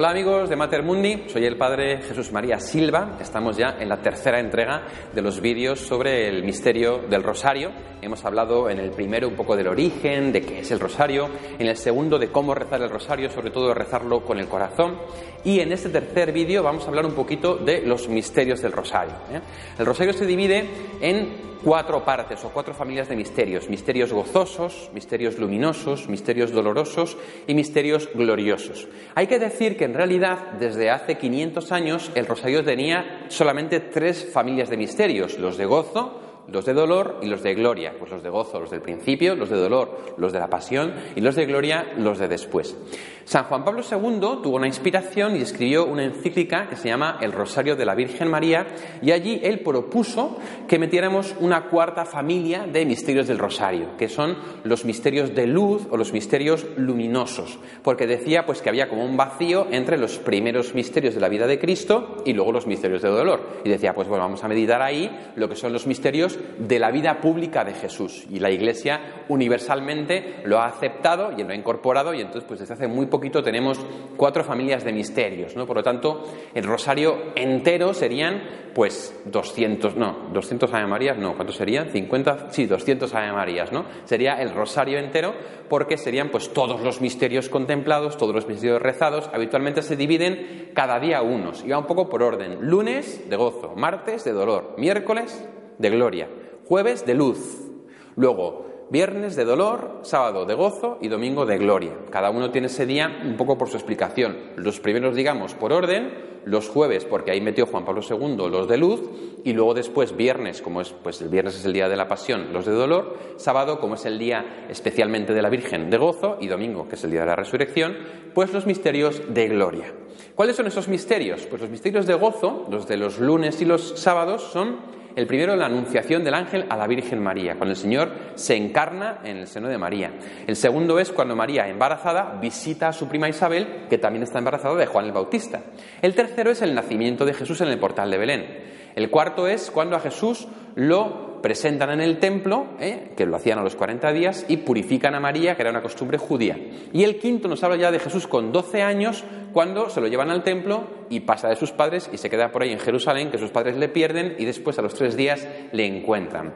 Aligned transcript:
Hola 0.00 0.12
amigos 0.12 0.48
de 0.48 0.56
Mater 0.56 0.82
Mundi, 0.82 1.24
soy 1.28 1.44
el 1.44 1.58
padre 1.58 1.98
Jesús 2.00 2.32
María 2.32 2.58
Silva. 2.58 3.18
Estamos 3.20 3.58
ya 3.58 3.76
en 3.78 3.86
la 3.86 4.00
tercera 4.00 4.40
entrega 4.40 4.86
de 5.12 5.20
los 5.20 5.42
vídeos 5.42 5.78
sobre 5.78 6.26
el 6.26 6.42
misterio 6.42 7.00
del 7.00 7.22
rosario. 7.22 7.70
Hemos 8.00 8.24
hablado 8.24 8.70
en 8.70 8.78
el 8.78 8.92
primero 8.92 9.28
un 9.28 9.36
poco 9.36 9.54
del 9.54 9.68
origen, 9.68 10.32
de 10.32 10.40
qué 10.40 10.60
es 10.60 10.70
el 10.70 10.80
rosario, 10.80 11.28
en 11.58 11.66
el 11.66 11.76
segundo 11.76 12.18
de 12.18 12.32
cómo 12.32 12.54
rezar 12.54 12.80
el 12.80 12.88
rosario, 12.88 13.28
sobre 13.28 13.50
todo 13.50 13.74
rezarlo 13.74 14.24
con 14.24 14.38
el 14.38 14.48
corazón. 14.48 14.96
Y 15.44 15.60
en 15.60 15.70
este 15.70 15.90
tercer 15.90 16.32
vídeo 16.32 16.62
vamos 16.62 16.86
a 16.86 16.88
hablar 16.88 17.04
un 17.04 17.14
poquito 17.14 17.56
de 17.56 17.82
los 17.82 18.08
misterios 18.08 18.62
del 18.62 18.72
rosario. 18.72 19.12
¿eh? 19.30 19.40
El 19.78 19.84
rosario 19.84 20.14
se 20.14 20.24
divide 20.24 20.66
en 21.02 21.59
cuatro 21.64 22.04
partes 22.04 22.44
o 22.44 22.50
cuatro 22.50 22.74
familias 22.74 23.08
de 23.08 23.16
misterios. 23.16 23.68
Misterios 23.68 24.12
gozosos, 24.12 24.90
misterios 24.94 25.38
luminosos, 25.38 26.08
misterios 26.08 26.52
dolorosos 26.52 27.16
y 27.46 27.54
misterios 27.54 28.08
gloriosos. 28.14 28.88
Hay 29.14 29.26
que 29.26 29.38
decir 29.38 29.76
que 29.76 29.84
en 29.84 29.94
realidad 29.94 30.52
desde 30.58 30.90
hace 30.90 31.18
500 31.18 31.72
años 31.72 32.10
el 32.14 32.26
rosario 32.26 32.64
tenía 32.64 33.26
solamente 33.28 33.80
tres 33.80 34.30
familias 34.32 34.70
de 34.70 34.76
misterios, 34.76 35.38
los 35.38 35.56
de 35.56 35.66
gozo, 35.66 36.29
los 36.52 36.64
de 36.64 36.74
dolor 36.74 37.18
y 37.22 37.26
los 37.26 37.42
de 37.42 37.54
gloria. 37.54 37.94
Pues 37.98 38.10
los 38.10 38.22
de 38.22 38.30
gozo, 38.30 38.60
los 38.60 38.70
del 38.70 38.82
principio, 38.82 39.34
los 39.34 39.50
de 39.50 39.56
dolor, 39.56 40.14
los 40.16 40.32
de 40.32 40.38
la 40.38 40.48
pasión 40.48 40.94
y 41.16 41.20
los 41.20 41.34
de 41.34 41.46
gloria, 41.46 41.92
los 41.96 42.18
de 42.18 42.28
después. 42.28 42.76
San 43.24 43.44
Juan 43.44 43.64
Pablo 43.64 43.82
II 43.88 44.42
tuvo 44.42 44.56
una 44.56 44.66
inspiración 44.66 45.36
y 45.36 45.42
escribió 45.42 45.86
una 45.86 46.02
encíclica 46.02 46.68
que 46.68 46.74
se 46.74 46.88
llama 46.88 47.18
El 47.20 47.30
Rosario 47.30 47.76
de 47.76 47.84
la 47.84 47.94
Virgen 47.94 48.28
María 48.28 48.66
y 49.00 49.12
allí 49.12 49.38
él 49.44 49.60
propuso 49.60 50.38
que 50.66 50.80
metiéramos 50.80 51.36
una 51.38 51.68
cuarta 51.68 52.04
familia 52.04 52.66
de 52.66 52.84
misterios 52.84 53.28
del 53.28 53.38
Rosario, 53.38 53.96
que 53.96 54.08
son 54.08 54.36
los 54.64 54.84
misterios 54.84 55.32
de 55.32 55.46
luz 55.46 55.86
o 55.90 55.96
los 55.96 56.12
misterios 56.12 56.66
luminosos, 56.76 57.60
porque 57.84 58.08
decía 58.08 58.46
pues 58.46 58.62
que 58.62 58.68
había 58.68 58.88
como 58.88 59.04
un 59.04 59.16
vacío 59.16 59.68
entre 59.70 59.96
los 59.96 60.18
primeros 60.18 60.74
misterios 60.74 61.14
de 61.14 61.20
la 61.20 61.28
vida 61.28 61.46
de 61.46 61.60
Cristo 61.60 62.22
y 62.26 62.32
luego 62.32 62.50
los 62.50 62.66
misterios 62.66 63.02
de 63.02 63.10
dolor. 63.10 63.60
Y 63.64 63.68
decía, 63.68 63.94
pues 63.94 64.08
bueno, 64.08 64.24
vamos 64.24 64.42
a 64.42 64.48
meditar 64.48 64.82
ahí 64.82 65.08
lo 65.36 65.48
que 65.48 65.54
son 65.54 65.72
los 65.72 65.86
misterios 65.86 66.36
de 66.58 66.78
la 66.78 66.90
vida 66.90 67.20
pública 67.20 67.64
de 67.64 67.74
Jesús. 67.74 68.26
Y 68.30 68.38
la 68.38 68.50
Iglesia 68.50 69.24
universalmente 69.28 70.42
lo 70.44 70.58
ha 70.58 70.66
aceptado 70.66 71.32
y 71.36 71.42
lo 71.42 71.50
ha 71.50 71.54
incorporado 71.54 72.14
y 72.14 72.20
entonces 72.20 72.44
pues 72.46 72.60
desde 72.60 72.74
hace 72.74 72.88
muy 72.88 73.06
poquito 73.06 73.42
tenemos 73.42 73.78
cuatro 74.16 74.44
familias 74.44 74.84
de 74.84 74.92
misterios, 74.92 75.56
¿no? 75.56 75.66
Por 75.66 75.76
lo 75.76 75.82
tanto, 75.82 76.24
el 76.54 76.64
rosario 76.64 77.32
entero 77.34 77.94
serían 77.94 78.70
pues 78.74 79.20
200, 79.24 79.96
no, 79.96 80.28
200 80.32 80.72
Ave 80.72 80.86
Marías, 80.86 81.18
no, 81.18 81.34
¿cuántos 81.34 81.56
serían? 81.56 81.90
50, 81.90 82.50
sí, 82.50 82.66
200 82.66 83.12
Ave 83.14 83.32
Marías, 83.32 83.72
¿no? 83.72 83.84
Sería 84.04 84.40
el 84.40 84.54
rosario 84.54 84.98
entero 84.98 85.34
porque 85.68 85.96
serían 85.96 86.30
pues 86.30 86.52
todos 86.52 86.80
los 86.80 87.00
misterios 87.00 87.48
contemplados, 87.48 88.16
todos 88.16 88.34
los 88.34 88.46
misterios 88.46 88.82
rezados, 88.82 89.30
habitualmente 89.32 89.82
se 89.82 89.96
dividen 89.96 90.70
cada 90.74 90.98
día 90.98 91.22
unos, 91.22 91.64
y 91.64 91.70
va 91.70 91.78
un 91.78 91.86
poco 91.86 92.08
por 92.08 92.22
orden. 92.22 92.58
Lunes 92.60 93.28
de 93.28 93.36
gozo, 93.36 93.74
martes 93.76 94.24
de 94.24 94.32
dolor, 94.32 94.74
miércoles 94.78 95.48
de 95.80 95.90
gloria, 95.90 96.28
jueves 96.66 97.06
de 97.06 97.14
luz, 97.14 97.70
luego 98.14 98.86
viernes 98.90 99.36
de 99.36 99.44
dolor, 99.44 100.00
sábado 100.02 100.44
de 100.44 100.54
gozo 100.54 100.98
y 101.00 101.08
domingo 101.08 101.46
de 101.46 101.58
gloria. 101.58 101.92
Cada 102.10 102.30
uno 102.30 102.50
tiene 102.50 102.66
ese 102.66 102.86
día 102.86 103.20
un 103.24 103.36
poco 103.36 103.56
por 103.56 103.68
su 103.68 103.76
explicación. 103.76 104.36
Los 104.56 104.80
primeros, 104.80 105.14
digamos, 105.14 105.54
por 105.54 105.72
orden, 105.72 106.30
los 106.44 106.68
jueves, 106.68 107.04
porque 107.04 107.30
ahí 107.30 107.40
metió 107.40 107.66
Juan 107.66 107.84
Pablo 107.84 108.02
II 108.08 108.48
los 108.50 108.66
de 108.66 108.78
luz, 108.78 109.00
y 109.44 109.52
luego 109.52 109.74
después 109.74 110.16
viernes, 110.16 110.60
como 110.60 110.80
es, 110.80 110.90
pues 110.90 111.22
el 111.22 111.28
viernes 111.28 111.56
es 111.56 111.64
el 111.64 111.72
día 111.72 111.88
de 111.88 111.96
la 111.96 112.08
pasión, 112.08 112.52
los 112.52 112.66
de 112.66 112.72
dolor, 112.72 113.16
sábado, 113.36 113.78
como 113.78 113.94
es 113.94 114.04
el 114.06 114.18
día 114.18 114.66
especialmente 114.68 115.34
de 115.34 115.42
la 115.42 115.50
Virgen, 115.50 115.88
de 115.88 115.96
gozo, 115.96 116.38
y 116.40 116.48
domingo, 116.48 116.88
que 116.88 116.96
es 116.96 117.04
el 117.04 117.12
día 117.12 117.20
de 117.20 117.26
la 117.26 117.36
resurrección, 117.36 117.96
pues 118.34 118.52
los 118.52 118.66
misterios 118.66 119.22
de 119.32 119.48
gloria. 119.48 119.94
¿Cuáles 120.34 120.56
son 120.56 120.66
esos 120.66 120.88
misterios? 120.88 121.46
Pues 121.46 121.62
los 121.62 121.70
misterios 121.70 122.06
de 122.06 122.14
gozo, 122.14 122.66
los 122.70 122.88
de 122.88 122.96
los 122.96 123.18
lunes 123.20 123.60
y 123.60 123.66
los 123.66 124.00
sábados, 124.00 124.42
son 124.42 124.99
el 125.16 125.26
primero, 125.26 125.56
la 125.56 125.66
anunciación 125.66 126.24
del 126.24 126.34
ángel 126.34 126.66
a 126.68 126.76
la 126.76 126.86
Virgen 126.86 127.22
María, 127.22 127.56
cuando 127.56 127.72
el 127.72 127.76
Señor 127.76 128.10
se 128.34 128.56
encarna 128.56 129.18
en 129.24 129.38
el 129.38 129.46
seno 129.46 129.68
de 129.68 129.78
María. 129.78 130.12
El 130.46 130.56
segundo 130.56 130.98
es 130.98 131.12
cuando 131.12 131.36
María, 131.36 131.68
embarazada, 131.68 132.38
visita 132.40 132.88
a 132.88 132.92
su 132.92 133.08
prima 133.08 133.28
Isabel, 133.28 133.86
que 133.88 133.98
también 133.98 134.22
está 134.22 134.38
embarazada 134.38 134.76
de 134.76 134.86
Juan 134.86 135.06
el 135.06 135.12
Bautista. 135.12 135.60
El 136.02 136.14
tercero 136.14 136.50
es 136.50 136.62
el 136.62 136.74
nacimiento 136.74 137.24
de 137.24 137.34
Jesús 137.34 137.60
en 137.60 137.68
el 137.68 137.78
portal 137.78 138.10
de 138.10 138.18
Belén. 138.18 138.46
El 138.94 139.10
cuarto 139.10 139.46
es 139.46 139.70
cuando 139.70 139.96
a 139.96 140.00
Jesús 140.00 140.48
lo 140.74 141.30
presentan 141.40 141.90
en 141.90 142.00
el 142.00 142.18
templo, 142.18 142.66
¿eh? 142.78 143.12
que 143.16 143.26
lo 143.26 143.36
hacían 143.36 143.58
a 143.58 143.62
los 143.62 143.76
40 143.76 144.12
días, 144.12 144.44
y 144.48 144.58
purifican 144.58 145.14
a 145.14 145.20
María, 145.20 145.56
que 145.56 145.62
era 145.62 145.70
una 145.70 145.82
costumbre 145.82 146.18
judía. 146.18 146.58
Y 146.92 147.04
el 147.04 147.18
quinto 147.18 147.48
nos 147.48 147.62
habla 147.64 147.76
ya 147.76 147.90
de 147.90 147.98
Jesús 147.98 148.26
con 148.26 148.52
12 148.52 148.82
años, 148.82 149.24
cuando 149.52 149.90
se 149.90 150.00
lo 150.00 150.06
llevan 150.06 150.30
al 150.30 150.42
templo 150.42 151.06
y 151.08 151.20
pasa 151.20 151.48
de 151.48 151.56
sus 151.56 151.72
padres 151.72 152.10
y 152.12 152.18
se 152.18 152.30
queda 152.30 152.50
por 152.50 152.62
ahí 152.62 152.72
en 152.72 152.78
Jerusalén, 152.78 153.30
que 153.30 153.38
sus 153.38 153.50
padres 153.50 153.76
le 153.76 153.88
pierden 153.88 154.36
y 154.38 154.44
después 154.44 154.78
a 154.78 154.82
los 154.82 154.94
tres 154.94 155.16
días 155.16 155.46
le 155.72 155.86
encuentran. 155.86 156.52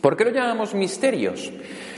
¿Por 0.00 0.16
qué 0.16 0.24
lo 0.24 0.30
llamamos 0.30 0.74
misterios? 0.74 1.52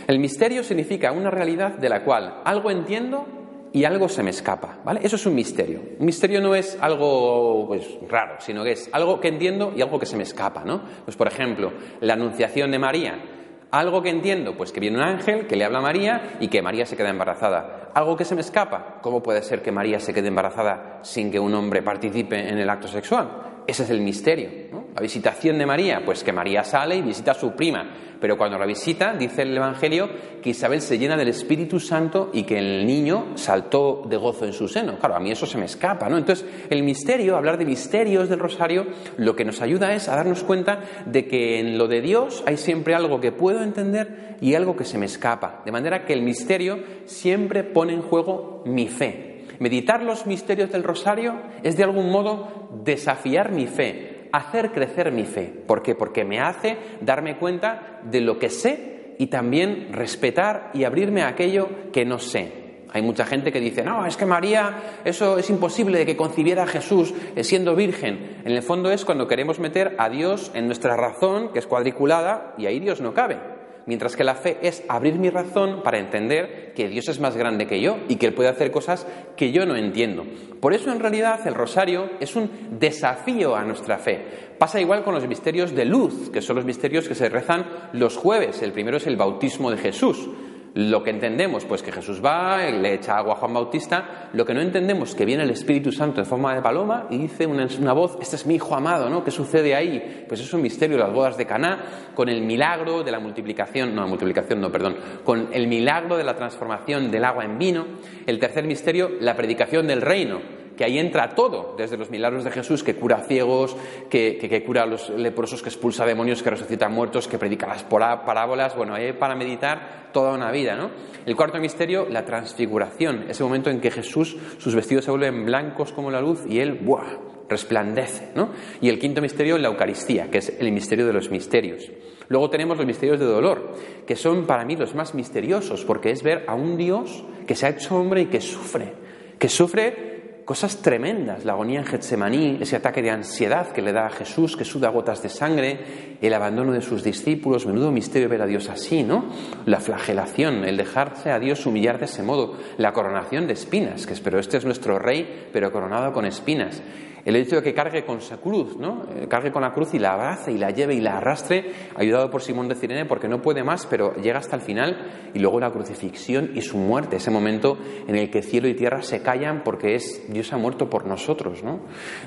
El 0.07 0.19
misterio 0.19 0.65
significa 0.65 1.13
una 1.13 1.31
realidad 1.31 1.73
de 1.73 1.89
la 1.89 2.05
cual 2.05 2.41
algo 2.45 2.71
entiendo 2.71 3.27
y 3.73 3.85
algo 3.85 4.09
se 4.09 4.23
me 4.23 4.31
escapa, 4.31 4.79
¿vale? 4.85 5.01
Eso 5.03 5.17
es 5.17 5.27
un 5.27 5.35
misterio. 5.35 5.81
Un 5.99 6.07
misterio 6.07 6.41
no 6.41 6.55
es 6.55 6.77
algo 6.81 7.67
pues, 7.69 7.87
raro, 8.09 8.37
sino 8.39 8.65
que 8.65 8.73
es 8.73 8.89
algo 8.93 9.21
que 9.21 9.29
entiendo 9.29 9.73
y 9.75 9.83
algo 9.83 9.99
que 9.99 10.07
se 10.07 10.17
me 10.17 10.25
escapa, 10.25 10.65
¿no? 10.65 10.83
Pues 11.05 11.17
por 11.17 11.27
ejemplo, 11.27 11.73
la 12.01 12.15
anunciación 12.15 12.71
de 12.71 12.79
María. 12.79 13.42
Algo 13.73 14.03
que 14.03 14.11
entiendo, 14.11 14.55
pues 14.55 14.71
que 14.71 14.81
viene 14.81 14.99
un 14.99 15.03
ángel 15.03 15.47
que 15.47 15.57
le 15.57 15.65
habla 15.65 15.79
a 15.79 15.81
María 15.83 16.37
y 16.41 16.49
que 16.49 16.61
María 16.61 16.85
se 16.85 16.95
queda 16.95 17.09
embarazada. 17.09 17.91
Algo 17.95 18.19
que 18.19 18.27
se 18.27 18.35
me 18.35 18.43
escapa, 18.43 18.99
¿cómo 19.01 19.23
puede 19.23 19.41
ser 19.41 19.63
que 19.63 19.73
María 19.73 19.99
se 19.99 20.13
quede 20.13 20.29
embarazada 20.29 20.99
sin 21.01 21.31
que 21.31 21.41
un 21.41 21.55
hombre 21.55 21.81
participe 21.81 22.51
en 22.51 22.59
el 22.59 22.69
acto 22.69 22.87
sexual? 22.87 23.31
Ese 23.67 23.85
es 23.85 23.91
el 23.91 24.03
misterio. 24.03 24.51
La 24.95 25.01
visitación 25.01 25.57
de 25.57 25.65
María, 25.65 26.03
pues 26.05 26.23
que 26.23 26.35
María 26.35 26.65
sale 26.65 26.97
y 26.97 27.01
visita 27.01 27.31
a 27.31 27.35
su 27.35 27.53
prima, 27.53 27.95
pero 28.23 28.39
cuando 28.39 28.57
la 28.57 28.67
visita, 28.67 29.15
dice 29.15 29.43
el 29.43 29.57
Evangelio, 29.57 30.09
que 30.41 30.51
Isabel 30.51 30.81
se 30.81 30.97
llena 30.97 31.17
del 31.17 31.27
Espíritu 31.27 31.81
Santo 31.81 32.31
y 32.33 32.45
que 32.45 32.57
el 32.57 32.87
niño 32.87 33.33
saltó 33.35 34.05
de 34.09 34.17
gozo 34.17 34.47
en 34.47 34.53
su 34.53 34.69
seno. 34.69 34.97
Claro, 34.97 35.17
a 35.17 35.19
mí 35.19 35.33
eso 35.33 35.45
se 35.45 35.59
me 35.59 35.65
escapa, 35.65 36.09
¿no? 36.09 36.17
Entonces, 36.17 36.47
el 36.71 36.85
misterio, 36.85 37.37
hablar 37.37 37.59
de 37.59 37.65
misterios 37.65 38.29
del 38.29 38.39
rosario, 38.39 38.87
lo 39.17 39.35
que 39.35 39.45
nos 39.45 39.61
ayuda 39.61 39.93
es 39.93 40.09
a 40.09 40.15
darnos 40.15 40.45
cuenta 40.45 40.83
de 41.05 41.27
que 41.27 41.59
en 41.59 41.77
lo 41.77 41.89
de 41.89 42.01
Dios 42.01 42.45
hay 42.47 42.59
siempre 42.59 42.95
algo 42.95 43.19
que 43.19 43.33
puedo 43.33 43.61
entender 43.61 44.37
y 44.41 44.55
algo 44.55 44.77
que 44.77 44.85
se 44.85 44.99
me 44.99 45.07
escapa. 45.07 45.61
De 45.65 45.73
manera 45.73 46.05
que 46.05 46.13
el 46.13 46.23
misterio 46.23 46.79
siempre 47.07 47.65
pone 47.65 47.93
en 47.93 48.03
juego 48.03 48.63
mi 48.65 48.87
fe, 48.87 49.33
Meditar 49.63 50.03
los 50.03 50.27
misterios 50.27 50.73
del 50.73 50.83
rosario 50.83 51.41
es 51.63 51.77
de 51.77 51.85
algún 51.85 52.11
modo 52.11 52.69
desafiar 52.83 53.53
mi 53.53 53.69
fe, 53.69 54.12
hacer 54.33 54.73
crecer 54.73 55.13
mi 55.13 55.25
fe. 55.25 55.53
¿Por 55.67 55.83
qué? 55.83 55.95
Porque 55.95 56.25
me 56.25 56.41
hace 56.41 56.77
darme 57.01 57.37
cuenta 57.37 58.01
de 58.03 58.21
lo 58.21 58.39
que 58.39 58.49
sé 58.49 59.15
y 59.19 59.27
también 59.27 59.89
respetar 59.93 60.71
y 60.75 60.85
abrirme 60.85 61.23
a 61.23 61.29
aquello 61.29 61.69
que 61.93 62.05
no 62.05 62.19
sé. 62.19 62.63
Hay 62.95 63.01
mucha 63.01 63.25
gente 63.25 63.53
que 63.53 63.61
dice, 63.61 63.83
no, 63.83 64.05
es 64.05 64.19
que 64.19 64.27
María, 64.27 64.99
eso 65.05 65.39
es 65.39 65.49
imposible 65.49 65.99
de 65.99 66.07
que 66.07 66.17
concibiera 66.17 66.65
a 66.65 66.67
Jesús 66.67 67.15
siendo 67.41 67.75
virgen. 67.75 68.43
En 68.45 68.53
el 68.53 68.63
fondo 68.63 68.91
es 68.91 69.07
cuando 69.07 69.29
queremos 69.29 69.59
meter 69.59 69.95
a 69.99 70.11
Dios 70.11 70.51
en 70.55 70.67
nuestra 70.67 70.95
razón, 70.95 71.53
que 71.53 71.59
es 71.59 71.67
cuadriculada, 71.67 72.55
y 72.59 72.67
ahí 72.67 72.81
Dios 72.81 73.01
no 73.01 73.15
cabe. 73.15 73.52
Mientras 73.87 74.17
que 74.17 74.25
la 74.25 74.35
fe 74.35 74.59
es 74.63 74.85
abrir 74.89 75.19
mi 75.19 75.31
razón 75.31 75.83
para 75.83 75.99
entender 75.99 76.73
que 76.75 76.89
Dios 76.89 77.09
es 77.09 77.21
más 77.21 77.37
grande 77.37 77.67
que 77.67 77.81
yo 77.81 77.99
y 78.09 78.17
que 78.17 78.27
Él 78.27 78.35
puede 78.35 78.49
hacer 78.49 78.71
cosas 78.71 79.07
que 79.37 79.53
yo 79.53 79.67
no 79.67 79.77
entiendo. 79.77 80.25
Por 80.61 80.75
eso 80.75 80.93
en 80.93 81.01
realidad 81.01 81.47
el 81.47 81.55
rosario 81.55 82.11
es 82.21 82.37
un 82.37 82.51
desafío 82.79 83.57
a 83.57 83.65
nuestra 83.65 83.99
fe. 83.99 84.25
Pasa 84.59 84.81
igual 84.81 85.03
con 85.03 85.15
los 85.15 85.27
misterios 85.27 85.75
de 85.75 85.85
luz, 85.85 86.31
que 86.31 86.41
son 86.41 86.57
los 86.57 86.65
misterios 86.65 87.09
que 87.09 87.17
se 87.17 87.29
rezan 87.29 87.67
los 87.93 88.17
jueves. 88.17 88.63
El 88.63 88.73
primero 88.73 88.99
es 88.99 89.07
el 89.09 89.17
bautismo 89.17 89.71
de 89.71 89.79
Jesús. 89.79 90.29
Lo 90.75 91.03
que 91.03 91.11
entendemos, 91.11 91.67
pues 91.67 91.83
que 91.83 91.93
Jesús 91.93 92.23
va, 92.25 92.57
le 92.65 92.95
echa 92.95 93.19
agua 93.19 93.35
a 93.35 93.37
Juan 93.37 93.53
Bautista, 93.53 94.31
lo 94.33 94.47
que 94.47 94.55
no 94.55 94.63
entendemos, 94.63 95.15
que 95.15 95.27
viene 95.27 95.43
el 95.43 95.51
Espíritu 95.51 95.93
Santo 95.93 96.21
en 96.21 96.27
forma 96.27 96.55
de 96.55 96.63
paloma 96.63 97.09
y 97.11 97.19
dice 97.19 97.47
una, 97.47 97.69
una, 97.79 97.93
voz, 97.93 98.17
este 98.23 98.37
es 98.37 98.47
mi 98.47 98.55
hijo 98.55 98.75
amado, 98.75 99.11
¿no? 99.11 99.23
¿Qué 99.23 99.31
sucede 99.31 99.75
ahí? 99.75 100.25
Pues 100.27 100.41
es 100.41 100.51
un 100.55 100.63
misterio, 100.63 100.97
las 100.97 101.13
bodas 101.13 101.37
de 101.37 101.45
Caná, 101.45 102.13
con 102.15 102.31
el 102.31 102.41
milagro 102.41 103.03
de 103.03 103.11
la 103.11 103.21
multiplicación, 103.21 103.95
no, 103.95 104.09
multiplicación 104.09 104.63
no, 104.63 104.73
perdón, 104.73 104.97
con 105.25 105.51
el 105.53 105.67
milagro 105.67 106.17
de 106.17 106.25
la 106.25 106.35
transformación 106.35 107.11
del 107.11 107.25
agua 107.27 107.45
en 107.45 107.59
vino. 107.59 107.87
El 108.27 108.39
tercer 108.39 108.65
misterio, 108.65 109.11
la 109.21 109.37
predicación 109.37 109.87
del 109.87 110.01
reino, 110.01 110.41
que 110.77 110.85
ahí 110.85 110.99
entra 110.99 111.31
todo, 111.35 111.75
desde 111.77 111.97
los 111.97 112.11
milagros 112.11 112.45
de 112.45 112.51
Jesús 112.51 112.83
que 112.83 112.95
cura 112.95 113.19
ciegos, 113.19 113.77
que, 114.09 114.63
cura 114.65 114.83
a 114.83 114.87
los 114.87 115.11
leprosos, 115.11 115.63
que 115.63 115.69
expulsa 115.69 116.07
demonios, 116.07 116.43
que 116.43 116.51
resucita 116.51 116.89
muertos, 116.89 117.29
que 117.29 117.39
predica 117.39 117.67
las 117.67 117.85
parábolas, 117.85 118.77
bueno, 118.77 118.95
hay 118.95 119.13
para 119.13 119.35
meditar 119.35 120.11
toda 120.13 120.33
una 120.35 120.51
vida, 120.51 120.77
¿no? 120.77 120.91
El 121.25 121.37
cuarto 121.37 121.59
misterio, 121.59 122.07
la 122.09 122.25
transfiguración, 122.25 123.27
ese 123.29 123.43
momento 123.43 123.71
en 123.71 123.81
que 123.81 123.91
Jesús, 123.91 124.37
sus 124.59 124.75
vestidos 124.75 125.05
se 125.05 125.11
vuelven 125.11 125.45
blancos 125.45 125.93
como 125.93 126.11
la 126.11 126.21
luz 126.21 126.45
y 126.49 126.61
él, 126.61 126.81
¡buah!, 126.83 127.19
resplandece, 127.49 128.31
¿no? 128.35 128.51
Y 128.81 128.89
el 128.89 128.99
quinto 128.99 129.21
misterio, 129.21 129.59
la 129.59 129.69
Eucaristía, 129.69 130.31
que 130.31 130.39
es 130.39 130.53
el 130.59 130.73
misterio 130.73 131.07
de 131.07 131.13
los 131.13 131.31
misterios. 131.31 131.91
Luego 132.29 132.49
tenemos 132.51 132.79
los 132.79 132.87
misterios 132.87 133.21
de 133.21 133.27
dolor, 133.27 133.75
que 134.07 134.17
son 134.17 134.47
para 134.47 134.65
mí 134.65 134.77
los 134.77 134.95
más 134.95 135.15
misteriosos, 135.15 135.85
porque 135.85 136.11
es 136.11 136.23
ver 136.23 136.45
a 136.47 136.55
un 136.55 136.77
Dios 136.77 137.25
que 137.47 137.55
se 137.55 137.67
ha 137.67 137.71
hecho 137.71 137.97
hombre 137.97 138.23
y 138.23 138.27
que 138.27 138.41
sufre, 138.41 138.95
que 139.39 139.49
sufre 139.49 140.12
cosas 140.45 140.79
tremendas, 140.79 141.45
la 141.45 141.53
agonía 141.53 141.81
en 141.81 141.87
Getsemaní, 141.87 142.59
ese 142.61 142.77
ataque 142.77 143.03
de 143.03 143.11
ansiedad 143.11 143.69
que 143.73 143.83
le 143.83 143.93
da 143.93 144.07
a 144.07 144.11
Jesús, 144.11 144.57
que 144.57 144.65
suda 144.65 144.89
gotas 144.89 145.23
de 145.23 145.29
sangre, 145.29 146.17
el 146.21 146.35
abandono 146.35 146.73
de 146.73 146.83
sus 146.83 147.03
discípulos, 147.03 147.67
menudo 147.67 147.93
misterio 147.93 148.29
ver 148.29 148.43
a 148.43 148.47
Dios 148.47 148.69
así, 148.69 149.03
¿no? 149.03 149.27
La 149.67 149.81
flagelación, 149.81 150.65
el 150.65 150.77
dejarse 150.77 151.31
a 151.31 151.39
Dios 151.39 151.67
humillar 151.67 151.99
de 151.99 152.07
ese 152.07 152.23
modo, 152.23 152.57
la 152.77 152.93
coronación 152.93 153.47
de 153.47 153.53
espinas, 153.53 154.07
que 154.07 154.15
es, 154.15 154.21
pero 154.21 154.39
este 154.39 154.57
es 154.57 154.65
nuestro 154.65 154.99
rey, 154.99 155.49
pero 155.53 155.73
coronado 155.73 156.13
con 156.13 156.25
espinas. 156.25 156.83
El 157.25 157.37
hecho 157.37 157.57
de 157.57 157.63
que 157.63 157.75
cargue 157.75 158.05
con 158.05 158.21
su 158.21 158.37
cruz, 158.41 158.77
¿no? 158.77 159.05
Eh, 159.15 159.27
cargue 159.29 159.53
con 159.53 159.63
la 159.63 159.73
cruz 159.73 159.95
y 159.95 159.99
la 159.99 160.15
abrace 160.15 160.53
y 160.53 160.59
la 160.59 160.71
lleve 160.71 160.95
y 160.95 161.01
la 161.01 161.19
arrastre, 161.19 161.73
ayudado 161.95 162.31
por 162.31 162.43
Simón 162.43 162.69
de 162.69 162.75
Cirene, 162.75 163.05
porque 163.05 163.29
no 163.29 163.41
puede 163.43 163.63
más, 163.63 163.87
pero 163.87 164.15
llega 164.17 164.39
hasta 164.39 164.57
el 164.57 164.63
final, 164.63 165.31
y 165.35 165.39
luego 165.39 165.61
la 165.61 165.71
crucifixión 165.71 166.51
y 166.55 166.63
su 166.63 166.79
muerte, 166.79 167.17
ese 167.17 167.31
momento 167.31 167.79
en 168.07 168.17
el 168.17 168.31
que 168.31 168.43
cielo 168.43 168.69
y 168.69 168.75
tierra 168.75 169.03
se 169.03 169.23
callan 169.23 169.63
porque 169.63 169.95
es 169.95 170.33
Dios 170.33 170.53
ha 170.53 170.59
muerto 170.59 170.91
por 170.91 171.07
nosotros, 171.07 171.63
¿no? 171.63 171.81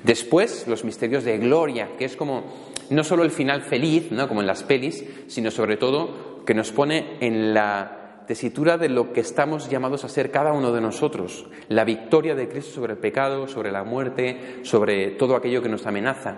Después, 0.04 0.68
los 0.68 0.86
misterios 0.86 1.24
de 1.24 1.38
gloria, 1.38 1.90
que 1.98 2.06
es 2.06 2.16
como 2.16 2.44
no 2.90 3.04
solo 3.04 3.24
el 3.24 3.32
final 3.32 3.62
feliz, 3.64 4.12
¿no? 4.12 4.28
Como 4.28 4.42
en 4.42 4.48
las 4.48 4.64
pelis, 4.64 5.06
sino 5.28 5.52
sobre 5.52 5.78
todo 5.78 6.44
que 6.46 6.54
nos 6.54 6.72
pone 6.72 7.18
en 7.20 7.54
la 7.54 8.05
tesitura 8.26 8.78
de 8.78 8.90
lo 8.90 9.14
que 9.14 9.22
estamos 9.22 9.70
llamados 9.70 10.04
a 10.04 10.10
ser 10.10 10.32
cada 10.32 10.54
uno 10.54 10.72
de 10.72 10.82
nosotros, 10.82 11.46
la 11.70 11.84
victoria 11.84 12.36
de 12.36 12.48
Cristo 12.48 12.74
sobre 12.74 12.94
el 12.94 13.00
pecado, 13.00 13.48
sobre 13.48 13.72
la 13.72 13.84
muerte, 13.84 14.60
sobre 14.64 15.12
todo 15.12 15.36
aquello 15.36 15.62
que 15.62 15.70
nos 15.70 15.86
amenaza. 15.86 16.36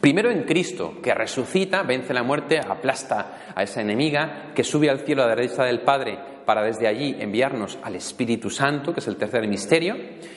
Primero 0.00 0.30
en 0.30 0.44
Cristo, 0.44 1.00
que 1.02 1.14
resucita, 1.14 1.82
vence 1.82 2.14
la 2.14 2.22
muerte, 2.22 2.58
aplasta 2.58 3.52
a 3.54 3.62
esa 3.62 3.80
enemiga, 3.80 4.52
que 4.54 4.62
sube 4.62 4.90
al 4.90 5.00
cielo 5.00 5.22
a 5.22 5.26
la 5.26 5.34
derecha 5.34 5.64
del 5.64 5.80
Padre 5.80 6.37
para 6.48 6.62
desde 6.62 6.88
allí 6.88 7.14
enviarnos 7.20 7.78
al 7.82 7.94
Espíritu 7.94 8.48
Santo, 8.48 8.94
que 8.94 9.00
es 9.00 9.06
el 9.06 9.16
tercer 9.16 9.46
misterio, 9.46 9.96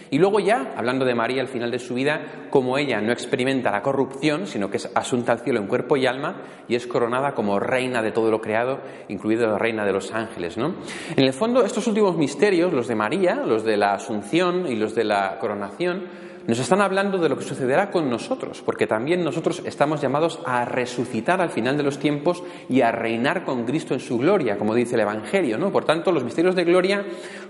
y 0.09 0.17
luego 0.17 0.41
ya, 0.41 0.73
hablando 0.75 1.05
de 1.05 1.15
María 1.15 1.41
al 1.41 1.47
final 1.47 1.71
de 1.71 1.79
su 1.79 1.93
vida, 1.93 2.49
como 2.49 2.77
ella 2.77 2.99
no 2.99 3.13
experimenta 3.13 3.71
la 3.71 3.81
corrupción, 3.81 4.45
sino 4.45 4.69
que 4.69 4.75
es 4.75 4.91
asunta 4.93 5.31
al 5.31 5.39
cielo 5.39 5.61
en 5.61 5.67
cuerpo 5.67 5.95
y 5.95 6.05
alma, 6.05 6.41
y 6.67 6.75
es 6.75 6.85
coronada 6.85 7.33
como 7.33 7.61
reina 7.61 8.01
de 8.01 8.11
todo 8.11 8.29
lo 8.29 8.41
creado, 8.41 8.81
incluido 9.07 9.47
la 9.47 9.57
reina 9.57 9.85
de 9.85 9.93
los 9.93 10.11
ángeles. 10.11 10.57
¿no? 10.57 10.75
En 11.15 11.23
el 11.23 11.31
fondo, 11.31 11.63
estos 11.63 11.87
últimos 11.87 12.17
misterios, 12.17 12.73
los 12.73 12.89
de 12.89 12.95
María, 12.95 13.35
los 13.35 13.63
de 13.63 13.77
la 13.77 13.93
asunción 13.93 14.67
y 14.67 14.75
los 14.75 14.93
de 14.93 15.05
la 15.05 15.37
coronación, 15.39 16.09
nos 16.47 16.59
están 16.59 16.81
hablando 16.81 17.17
de 17.17 17.29
lo 17.29 17.38
que 17.38 17.43
sucederá 17.43 17.91
con 17.91 18.09
nosotros, 18.09 18.61
porque 18.65 18.88
también 18.88 19.23
nosotros 19.23 19.61
estamos 19.65 20.01
llamados 20.01 20.39
a 20.45 20.65
resucitar 20.65 21.41
al 21.41 21.49
final 21.49 21.77
de 21.77 21.83
los 21.83 21.99
tiempos 21.99 22.43
y 22.67 22.81
a 22.81 22.91
reinar 22.91 23.43
con 23.43 23.65
Cristo 23.65 23.93
en 23.93 23.99
su 23.99 24.17
gloria, 24.17 24.57
como 24.57 24.73
dice 24.73 24.95
el 24.95 25.01
Evangelio, 25.01 25.57
¿no? 25.57 25.71
Por 25.71 25.85
tanto, 25.85 26.11
los 26.11 26.23
misterios 26.23 26.55
de 26.55 26.63
gloria 26.63 27.05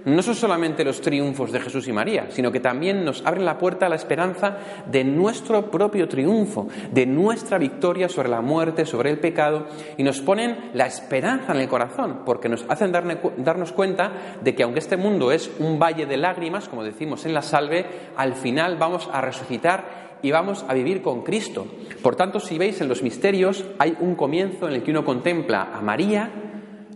no 0.06 0.22
son 0.22 0.36
solamente 0.36 0.84
los 0.84 1.02
triunfos 1.02 1.52
de 1.52 1.60
Jesús 1.60 1.88
y 1.88 1.94
María, 1.94 2.28
sino 2.30 2.52
que 2.52 2.60
también 2.60 3.06
nos 3.06 3.26
abren 3.26 3.46
la 3.46 3.58
puerta 3.58 3.86
a 3.86 3.90
la 3.90 3.96
esperanza 3.96 4.58
de 4.86 5.04
nuestro 5.04 5.70
propio 5.72 6.08
triunfo, 6.08 6.68
de 6.92 7.06
nuestra 7.06 7.58
victoria 7.58 8.10
sobre 8.10 8.30
la 8.30 8.42
muerte, 8.42 8.86
sobre 8.86 9.10
el 9.10 9.20
pecado, 9.20 9.68
y 9.98 10.04
nos 10.04 10.22
ponen 10.22 10.72
la 10.74 10.86
esperanza 10.86 11.54
en 11.54 11.62
el 11.62 11.70
corazón, 11.70 12.22
porque 12.26 12.50
nos 12.50 12.66
hacen 12.68 12.92
darnos 12.92 13.72
cuenta 13.72 14.12
de 14.42 14.56
que 14.56 14.64
aunque 14.64 14.80
este 14.80 14.98
mundo 14.98 15.32
es 15.32 15.52
un 15.60 15.80
valle 15.80 16.06
de 16.06 16.18
lágrimas, 16.18 16.68
como 16.68 16.84
decimos 16.84 17.26
en 17.26 17.34
la 17.34 17.42
salve, 17.42 17.86
al 18.16 18.34
final 18.34 18.78
vamos 18.82 19.08
a 19.14 19.22
resucitar 19.22 20.18
y 20.24 20.32
vamos 20.32 20.66
a 20.68 20.74
vivir 20.74 21.04
con 21.04 21.22
Cristo. 21.22 21.68
Por 22.02 22.16
tanto, 22.16 22.40
si 22.40 22.58
veis 22.58 22.82
en 22.82 22.90
los 22.90 23.04
misterios, 23.04 23.64
hay 23.78 23.96
un 24.00 24.16
comienzo 24.16 24.68
en 24.68 24.74
el 24.74 24.84
que 24.84 24.90
uno 24.90 25.06
contempla 25.06 25.70
a 25.74 25.82
María, 25.82 26.32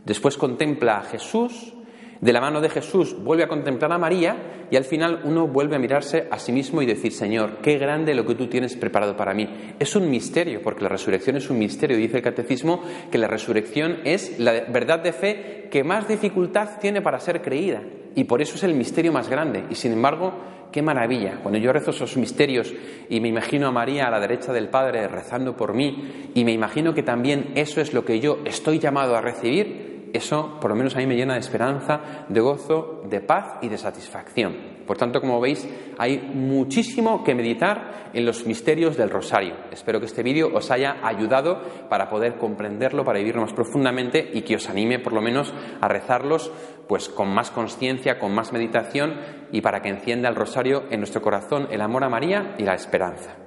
después 0.04 0.36
contempla 0.36 0.98
a 0.98 1.04
Jesús, 1.04 1.75
de 2.21 2.33
la 2.33 2.41
mano 2.41 2.62
de 2.62 2.69
Jesús 2.69 3.15
vuelve 3.21 3.44
a 3.44 3.47
contemplar 3.47 3.91
a 3.91 3.97
María 3.97 4.67
y 4.71 4.75
al 4.75 4.83
final 4.83 5.21
uno 5.23 5.47
vuelve 5.47 5.75
a 5.75 5.79
mirarse 5.79 6.27
a 6.31 6.39
sí 6.39 6.51
mismo 6.51 6.81
y 6.81 6.85
decir, 6.85 7.12
Señor, 7.12 7.57
qué 7.62 7.77
grande 7.77 8.15
lo 8.15 8.25
que 8.25 8.35
tú 8.35 8.47
tienes 8.47 8.75
preparado 8.75 9.15
para 9.15 9.33
mí. 9.33 9.47
Es 9.79 9.95
un 9.95 10.09
misterio, 10.09 10.62
porque 10.62 10.83
la 10.83 10.89
resurrección 10.89 11.38
es 11.38 11.50
un 11.50 11.59
misterio. 11.59 11.97
Dice 11.97 12.17
el 12.17 12.23
catecismo 12.23 12.81
que 13.12 13.17
la 13.17 13.27
resurrección 13.27 14.00
es 14.06 14.39
la 14.39 14.53
verdad 14.69 15.00
de 15.00 15.13
fe 15.13 15.67
que 15.69 15.83
más 15.83 16.07
dificultad 16.07 16.79
tiene 16.79 17.01
para 17.01 17.19
ser 17.19 17.41
creída. 17.41 17.81
Y 18.15 18.23
por 18.23 18.41
eso 18.41 18.56
es 18.56 18.63
el 18.63 18.73
misterio 18.73 19.12
más 19.12 19.29
grande. 19.29 19.65
Y 19.69 19.75
sin 19.75 19.91
embargo, 19.91 20.33
qué 20.75 20.81
maravilla. 20.81 21.39
Cuando 21.41 21.57
yo 21.57 21.71
rezo 21.71 21.91
esos 21.91 22.17
misterios 22.17 22.73
y 23.09 23.19
me 23.19 23.29
imagino 23.29 23.67
a 23.67 23.71
María 23.71 24.07
a 24.07 24.12
la 24.12 24.19
derecha 24.19 24.51
del 24.51 24.69
Padre 24.69 25.07
rezando 25.07 25.56
por 25.56 25.73
mí 25.73 26.31
y 26.33 26.44
me 26.44 26.51
imagino 26.51 26.94
que 26.94 27.03
también 27.03 27.51
eso 27.56 27.81
es 27.81 27.94
lo 27.94 28.03
que 28.03 28.19
yo 28.19 28.39
estoy 28.45 28.79
llamado 28.79 29.15
a 29.15 29.21
recibir, 29.21 29.85
eso 30.15 30.57
por 30.59 30.71
lo 30.71 30.75
menos 30.75 30.95
a 30.95 31.00
mí 31.00 31.07
me 31.07 31.15
llena 31.15 31.33
de 31.33 31.39
esperanza, 31.39 32.25
de 32.27 32.39
gozo, 32.39 33.01
de 33.09 33.21
paz 33.21 33.57
y 33.62 33.69
de 33.69 33.77
satisfacción. 33.77 34.75
Por 34.86 34.98
tanto, 34.98 35.19
como 35.19 35.41
veis, 35.41 35.67
hay 35.98 36.19
muchísimo 36.19 37.24
que 37.24 37.34
meditar 37.34 38.12
en 38.13 38.25
los 38.25 38.45
misterios 38.45 38.98
del 38.98 39.10
rosario. 39.10 39.55
Espero 39.72 40.00
que 40.00 40.05
este 40.05 40.24
vídeo 40.24 40.50
os 40.53 40.69
haya 40.69 40.98
ayudado 41.03 41.62
para 41.89 42.10
poder 42.10 42.38
comprenderlo, 42.38 43.03
para 43.03 43.19
vivirlo 43.19 43.41
más 43.41 43.53
profundamente 43.53 44.29
y 44.34 44.43
que 44.43 44.55
os 44.55 44.69
anime 44.69 45.00
por 45.00 45.13
lo 45.13 45.22
menos 45.22 45.53
a 45.81 45.88
rezarlos 45.88 46.51
pues 46.88 47.10
con 47.10 47.34
más 47.34 47.50
conciencia, 47.50 48.19
con 48.19 48.34
más 48.34 48.53
meditación 48.53 49.19
y 49.51 49.62
para 49.62 49.81
que 49.81 49.89
encienda 49.89 50.29
el 50.29 50.36
rosario 50.36 50.84
en 50.91 51.00
nuestro 51.00 51.22
corazón 51.22 51.67
el 51.72 51.81
amor 51.81 52.03
a 52.03 52.10
María 52.10 52.55
y 52.60 52.63
la 52.63 52.75
esperanza. 52.75 53.45